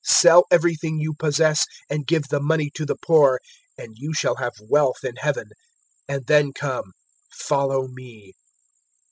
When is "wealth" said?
4.59-5.03